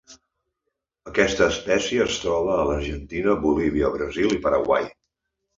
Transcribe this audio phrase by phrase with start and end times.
[1.11, 4.91] Aquesta espècie es troba a l'Argentina, Bolívia, Brasil i Paraguai.